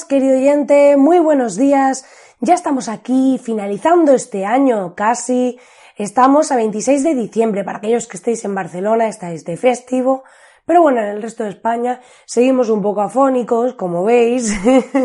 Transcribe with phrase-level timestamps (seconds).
[0.00, 2.06] Querido oyente, muy buenos días.
[2.40, 5.60] Ya estamos aquí finalizando este año casi.
[5.98, 7.62] Estamos a 26 de diciembre.
[7.62, 10.24] Para aquellos que estéis en Barcelona, estáis de festivo.
[10.64, 14.56] Pero bueno, en el resto de España seguimos un poco afónicos, como veis.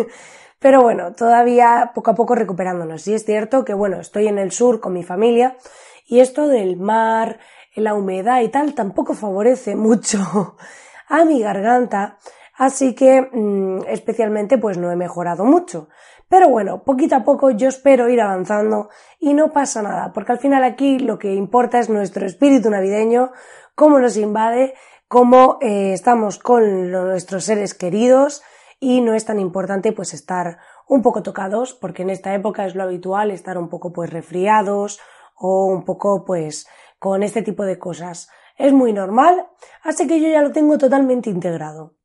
[0.60, 3.06] Pero bueno, todavía poco a poco recuperándonos.
[3.10, 5.58] Y es cierto que bueno, estoy en el sur con mi familia
[6.08, 7.40] y esto del mar,
[7.76, 10.56] la humedad y tal tampoco favorece mucho
[11.10, 12.20] a mi garganta
[12.58, 15.90] Así que mm, especialmente pues no he mejorado mucho.
[16.28, 20.40] Pero bueno, poquito a poco yo espero ir avanzando y no pasa nada, porque al
[20.40, 23.32] final aquí lo que importa es nuestro espíritu navideño,
[23.76, 24.74] cómo nos invade,
[25.08, 28.44] cómo eh, estamos con nuestros seres queridos
[28.80, 32.76] y no es tan importante pues estar un poco tocados, porque en esta época es
[32.76, 35.00] lo habitual estar un poco pues resfriados
[35.36, 36.68] o un poco pues
[37.00, 38.30] con este tipo de cosas.
[38.58, 39.48] Es muy normal,
[39.84, 41.97] así que yo ya lo tengo totalmente integrado.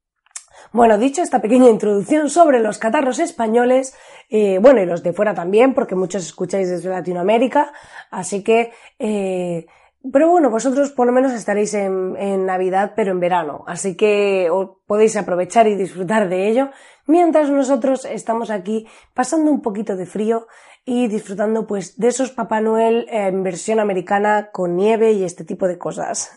[0.73, 3.95] Bueno, dicho esta pequeña introducción sobre los catarros españoles,
[4.31, 7.75] eh, bueno, y los de fuera también, porque muchos escucháis desde Latinoamérica,
[8.11, 9.66] así que, eh,
[10.11, 14.49] pero bueno, vosotros por lo menos estaréis en, en Navidad, pero en verano, así que
[14.87, 16.71] podéis aprovechar y disfrutar de ello,
[17.06, 20.47] mientras nosotros estamos aquí pasando un poquito de frío
[20.87, 25.69] y disfrutando pues de esos Papá Noel en versión americana con nieve y este tipo
[25.69, 26.31] de cosas.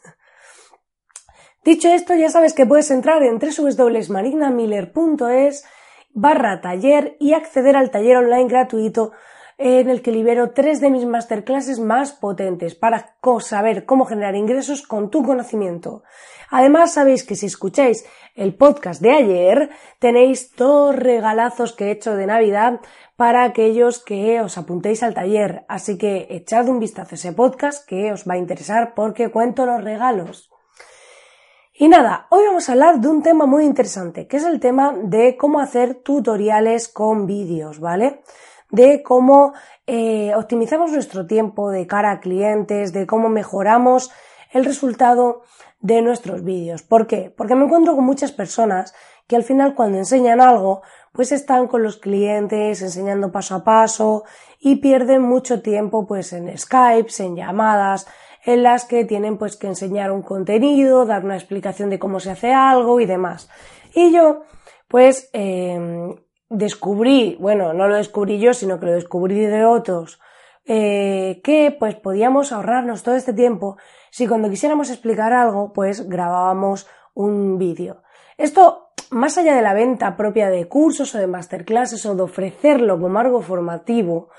[1.65, 5.65] Dicho esto, ya sabes que puedes entrar en www.marinamiller.es
[6.13, 9.13] barra taller y acceder al taller online gratuito
[9.57, 14.83] en el que libero tres de mis masterclasses más potentes para saber cómo generar ingresos
[14.83, 16.03] con tu conocimiento.
[16.51, 18.05] Además, sabéis que si escucháis
[18.35, 22.79] el podcast de ayer, tenéis dos regalazos que he hecho de Navidad
[23.15, 25.65] para aquellos que os apuntéis al taller.
[25.67, 29.65] Así que echad un vistazo a ese podcast que os va a interesar porque cuento
[29.65, 30.51] los regalos.
[31.77, 34.93] Y nada, hoy vamos a hablar de un tema muy interesante, que es el tema
[34.97, 38.21] de cómo hacer tutoriales con vídeos, ¿vale?
[38.69, 39.51] De cómo
[39.85, 44.09] eh, optimizamos nuestro tiempo de cara a clientes, de cómo mejoramos
[44.53, 45.41] el resultado
[45.81, 46.81] de nuestros vídeos.
[46.81, 47.29] ¿Por qué?
[47.35, 48.95] Porque me encuentro con muchas personas
[49.27, 50.81] que al final cuando enseñan algo,
[51.11, 54.23] pues están con los clientes enseñando paso a paso
[54.59, 58.07] y pierden mucho tiempo pues en Skype, en llamadas,
[58.45, 62.31] en las que tienen pues que enseñar un contenido, dar una explicación de cómo se
[62.31, 63.49] hace algo y demás.
[63.93, 64.43] Y yo
[64.87, 66.15] pues em,
[66.49, 70.19] descubrí, bueno, no lo descubrí yo, sino que lo descubrí de otros,
[70.65, 73.77] eh, que pues podíamos ahorrarnos todo este tiempo
[74.11, 78.03] si cuando quisiéramos explicar algo pues grabábamos un vídeo.
[78.37, 82.99] Esto, más allá de la venta propia de cursos o de masterclasses o de ofrecerlo
[82.99, 84.29] como algo formativo,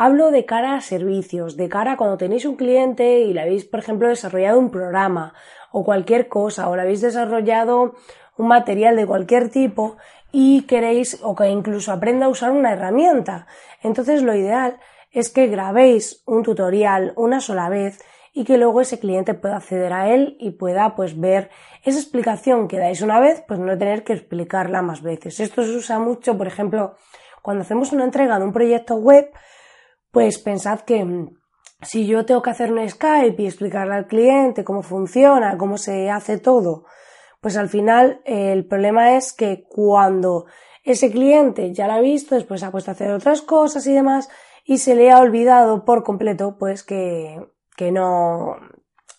[0.00, 3.64] Hablo de cara a servicios, de cara a cuando tenéis un cliente y le habéis,
[3.64, 5.34] por ejemplo, desarrollado un programa
[5.72, 7.96] o cualquier cosa, o le habéis desarrollado
[8.36, 9.96] un material de cualquier tipo
[10.30, 13.48] y queréis, o que incluso aprenda a usar una herramienta.
[13.82, 14.78] Entonces lo ideal
[15.10, 17.98] es que grabéis un tutorial una sola vez
[18.32, 21.50] y que luego ese cliente pueda acceder a él y pueda pues ver
[21.82, 25.40] esa explicación que dais una vez, pues no tener que explicarla más veces.
[25.40, 26.94] Esto se usa mucho, por ejemplo,
[27.42, 29.32] cuando hacemos una entrega de un proyecto web,
[30.18, 31.30] pues pensad que mm,
[31.82, 36.10] si yo tengo que hacer un Skype y explicarle al cliente cómo funciona, cómo se
[36.10, 36.86] hace todo,
[37.40, 40.46] pues al final el problema es que cuando
[40.82, 44.28] ese cliente ya lo ha visto, después ha puesto a hacer otras cosas y demás,
[44.64, 47.40] y se le ha olvidado por completo, pues que,
[47.76, 48.56] que no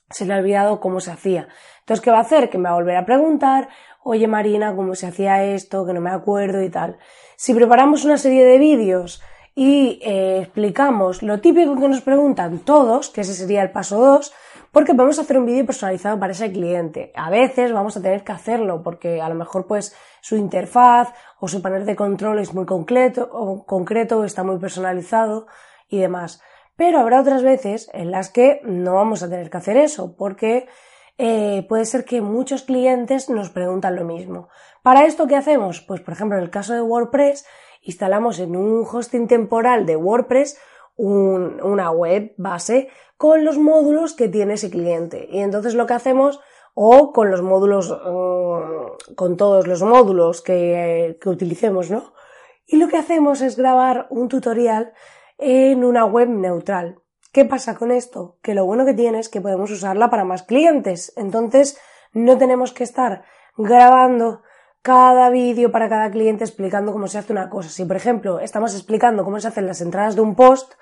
[0.10, 1.48] se le ha olvidado cómo se hacía.
[1.80, 2.50] Entonces, ¿qué va a hacer?
[2.50, 3.70] Que me va a volver a preguntar,
[4.04, 5.86] oye Marina, ¿cómo se hacía esto?
[5.86, 6.98] Que no me acuerdo y tal.
[7.38, 9.22] Si preparamos una serie de vídeos
[9.60, 14.34] y eh, explicamos lo típico que nos preguntan todos, que ese sería el paso 2,
[14.72, 17.12] porque vamos a hacer un vídeo personalizado para ese cliente.
[17.14, 21.10] A veces vamos a tener que hacerlo porque a lo mejor pues su interfaz
[21.42, 25.48] o su panel de control es muy concreto o concreto, está muy personalizado
[25.90, 26.42] y demás.
[26.78, 30.70] Pero habrá otras veces en las que no vamos a tener que hacer eso porque
[31.18, 34.48] eh, puede ser que muchos clientes nos preguntan lo mismo.
[34.84, 35.82] Para esto, ¿qué hacemos?
[35.82, 37.46] Pues por ejemplo, en el caso de WordPress,
[37.90, 40.58] instalamos en un hosting temporal de WordPress
[40.96, 45.28] una web base con los módulos que tiene ese cliente.
[45.32, 46.40] Y entonces lo que hacemos,
[46.74, 52.14] o con los módulos, mm, con todos los módulos que, que utilicemos, ¿no?
[52.66, 54.94] Y lo que hacemos es grabar un tutorial
[55.38, 57.00] en una web neutral.
[57.32, 58.38] ¿Qué pasa con esto?
[58.42, 61.14] Que lo bueno que tiene es que podemos usarla para más clientes.
[61.16, 61.80] Entonces,
[62.12, 63.24] no tenemos que estar
[63.58, 64.42] grabando
[64.82, 67.70] cada vídeo para cada cliente explicando cómo se hace una cosa.
[67.70, 70.74] Si, por ejemplo, estamos explicando cómo se hacen las entradas de un post,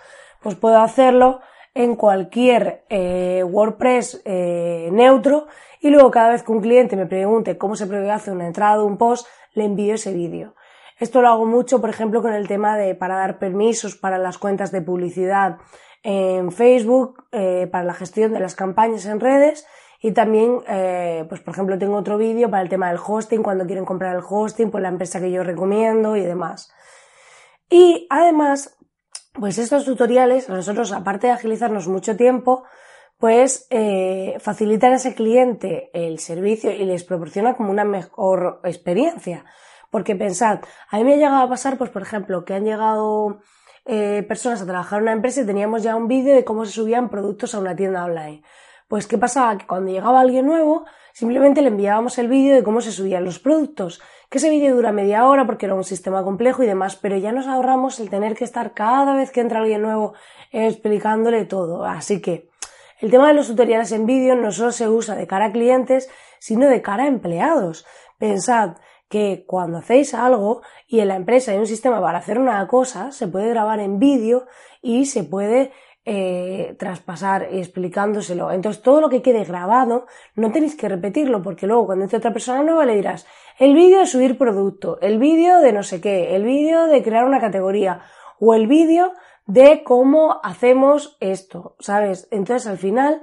[0.41, 1.39] pues puedo hacerlo
[1.73, 5.47] en cualquier eh, WordPress eh, neutro
[5.79, 8.83] y luego cada vez que un cliente me pregunte cómo se hace una entrada de
[8.83, 10.55] un post, le envío ese vídeo.
[10.99, 14.39] Esto lo hago mucho, por ejemplo, con el tema de para dar permisos para las
[14.39, 15.57] cuentas de publicidad
[16.01, 19.67] en Facebook, eh, para la gestión de las campañas en redes
[20.01, 23.65] y también, eh, pues por ejemplo, tengo otro vídeo para el tema del hosting, cuando
[23.65, 26.71] quieren comprar el hosting, pues la empresa que yo recomiendo y demás.
[27.69, 28.77] Y además,
[29.33, 32.63] pues estos tutoriales, nosotros, aparte de agilizarnos mucho tiempo,
[33.17, 39.45] pues eh, facilitan a ese cliente el servicio y les proporciona como una mejor experiencia.
[39.89, 40.59] Porque pensad,
[40.91, 43.39] a mí me ha llegado a pasar, pues por ejemplo, que han llegado
[43.85, 46.73] eh, personas a trabajar en una empresa y teníamos ya un vídeo de cómo se
[46.73, 48.43] subían productos a una tienda online.
[48.87, 49.57] Pues ¿qué pasaba?
[49.57, 53.39] Que cuando llegaba alguien nuevo, simplemente le enviábamos el vídeo de cómo se subían los
[53.39, 54.01] productos.
[54.29, 57.33] Que ese vídeo dura media hora porque era un sistema complejo y demás, pero ya
[57.33, 60.13] nos ahorramos el tener que estar cada vez que entra alguien nuevo
[60.51, 61.83] explicándole todo.
[61.83, 62.49] Así que
[63.01, 66.09] el tema de los tutoriales en vídeo no solo se usa de cara a clientes,
[66.39, 67.85] sino de cara a empleados.
[68.17, 68.77] Pensad
[69.09, 73.11] que cuando hacéis algo y en la empresa hay un sistema para hacer una cosa,
[73.11, 74.47] se puede grabar en vídeo
[74.81, 75.71] y se puede
[76.09, 78.49] eh, traspasar explicándoselo.
[78.51, 80.05] Entonces todo lo que quede grabado
[80.35, 83.27] no tenéis que repetirlo porque luego cuando entre otra persona nueva le dirás
[83.59, 87.25] el vídeo de subir producto, el vídeo de no sé qué, el vídeo de crear
[87.25, 88.03] una categoría
[88.39, 89.11] o el vídeo
[89.47, 92.29] de cómo hacemos esto, ¿sabes?
[92.31, 93.21] Entonces al final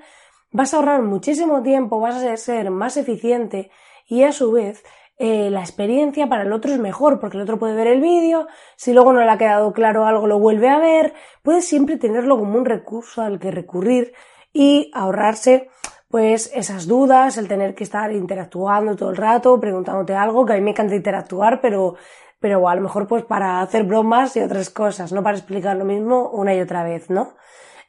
[0.51, 3.71] vas a ahorrar muchísimo tiempo, vas a ser más eficiente
[4.07, 4.85] y a su vez
[5.17, 8.49] eh, la experiencia para el otro es mejor, porque el otro puede ver el vídeo,
[8.77, 12.37] si luego no le ha quedado claro algo lo vuelve a ver, puedes siempre tenerlo
[12.39, 14.13] como un recurso al que recurrir
[14.53, 15.69] y ahorrarse
[16.09, 20.57] pues esas dudas, el tener que estar interactuando todo el rato, preguntándote algo, que a
[20.57, 21.97] mí me encanta interactuar, pero,
[22.39, 25.85] pero a lo mejor pues para hacer bromas y otras cosas, no para explicar lo
[25.85, 27.35] mismo una y otra vez, ¿no?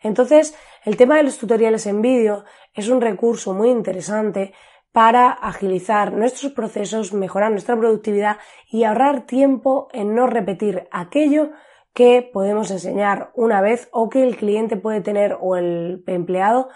[0.01, 4.54] Entonces, el tema de los tutoriales en vídeo es un recurso muy interesante
[4.95, 8.38] para agilizar nuestros procesos, mejorar nuestra productividad
[8.71, 11.50] y ahorrar tiempo en no repetir aquello
[11.94, 16.69] que podemos enseñar una vez o que el cliente puede tener o el empleado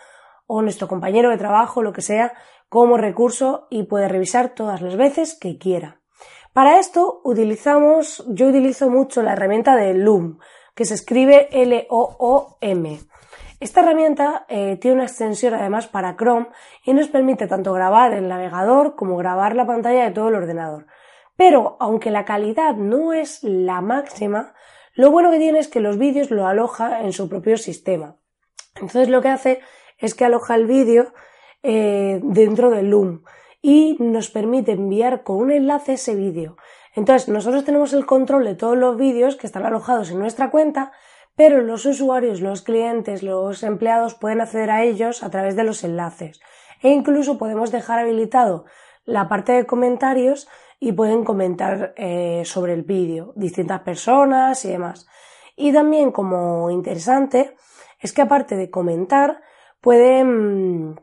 [0.48, 2.34] o nuestro compañero de trabajo, lo que sea,
[2.68, 6.02] como recurso y puede revisar todas las veces que quiera.
[6.52, 10.40] Para esto utilizamos, yo utilizo mucho la herramienta de Loom,
[10.76, 13.00] que se escribe L-O-O-M.
[13.60, 16.48] Esta herramienta eh, tiene una extensión además para Chrome
[16.86, 20.88] y nos permite tanto grabar el navegador como grabar la pantalla de todo el ordenador.
[21.36, 24.54] Pero aunque la calidad no es la máxima,
[24.94, 28.16] lo bueno que tiene es que los vídeos lo aloja en su propio sistema.
[28.76, 29.60] Entonces lo que hace
[29.98, 31.14] es que aloja el vídeo
[31.62, 33.24] eh, dentro del Loom
[33.62, 36.56] y nos permite enviar con un enlace ese vídeo.
[36.96, 40.94] Entonces nosotros tenemos el control de todos los vídeos que están alojados en nuestra cuenta,
[41.40, 45.86] pero los usuarios, los clientes, los empleados pueden acceder a ellos a través de los
[45.86, 46.42] enlaces
[46.82, 48.66] e incluso podemos dejar habilitado
[49.06, 50.50] la parte de comentarios
[50.82, 55.08] y pueden comentar eh, sobre el vídeo distintas personas y demás.
[55.56, 57.56] Y también como interesante
[58.02, 59.40] es que aparte de comentar
[59.80, 61.00] pueden,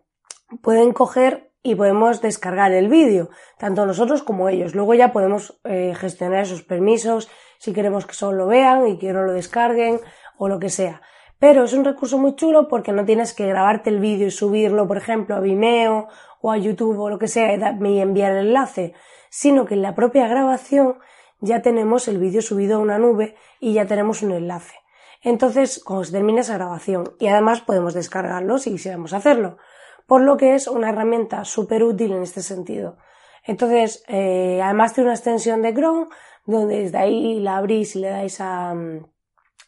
[0.61, 4.75] pueden coger y podemos descargar el vídeo, tanto nosotros como ellos.
[4.75, 9.13] Luego ya podemos eh, gestionar esos permisos si queremos que solo lo vean y que
[9.13, 10.01] no lo descarguen
[10.39, 11.03] o lo que sea.
[11.39, 14.89] Pero es un recurso muy chulo porque no tienes que grabarte el vídeo y subirlo,
[14.89, 16.09] por ejemplo, a Vimeo
[16.41, 18.95] o a YouTube o lo que sea y enviar el enlace,
[19.29, 20.99] sino que en la propia grabación
[21.41, 24.75] ya tenemos el vídeo subido a una nube y ya tenemos un enlace.
[25.23, 29.59] Entonces, cuando se termina esa grabación, y además podemos descargarlo si quisiéramos hacerlo,
[30.07, 32.97] por lo que es una herramienta súper útil en este sentido.
[33.45, 36.07] Entonces, eh, además tiene una extensión de Chrome,
[36.47, 38.75] donde desde ahí la abrís y le dais a,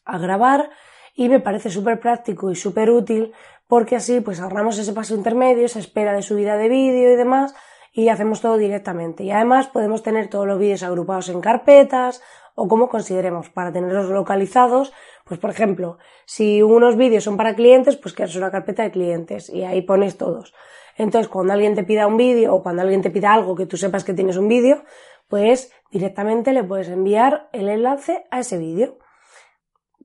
[0.08, 0.70] a grabar
[1.14, 3.32] y me parece súper práctico y súper útil
[3.68, 7.54] porque así pues ahorramos ese paso intermedio, esa espera de subida de vídeo y demás
[7.92, 9.24] y hacemos todo directamente.
[9.24, 12.22] Y además podemos tener todos los vídeos agrupados en carpetas
[12.54, 14.92] o como consideremos para tenerlos localizados.
[15.24, 19.50] Pues por ejemplo, si unos vídeos son para clientes, pues creas una carpeta de clientes
[19.50, 20.54] y ahí pones todos.
[20.96, 23.76] Entonces, cuando alguien te pida un vídeo o cuando alguien te pida algo que tú
[23.76, 24.82] sepas que tienes un vídeo,
[25.28, 28.98] pues directamente le puedes enviar el enlace a ese vídeo.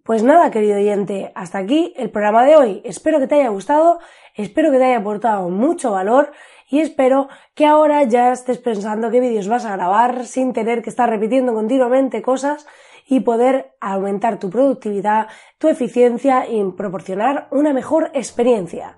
[0.03, 2.81] Pues nada, querido oyente, hasta aquí el programa de hoy.
[2.83, 3.99] Espero que te haya gustado,
[4.35, 6.33] espero que te haya aportado mucho valor
[6.69, 10.89] y espero que ahora ya estés pensando qué vídeos vas a grabar sin tener que
[10.89, 12.67] estar repitiendo continuamente cosas
[13.07, 18.97] y poder aumentar tu productividad, tu eficiencia y proporcionar una mejor experiencia.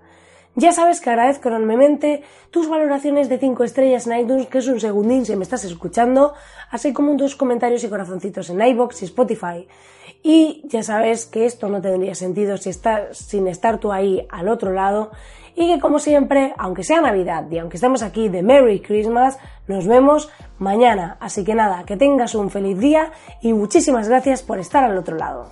[0.58, 4.80] Ya sabes que agradezco enormemente tus valoraciones de 5 estrellas en iTunes, que es un
[4.80, 6.34] segundín si me estás escuchando,
[6.72, 9.68] así como tus comentarios y corazoncitos en iBox y Spotify.
[10.24, 14.48] Y ya sabes que esto no tendría sentido si estás, sin estar tú ahí al
[14.48, 15.12] otro lado.
[15.58, 19.86] Y que como siempre, aunque sea Navidad y aunque estemos aquí de Merry Christmas, nos
[19.88, 21.18] vemos mañana.
[21.20, 25.18] Así que nada, que tengas un feliz día y muchísimas gracias por estar al otro
[25.18, 25.52] lado.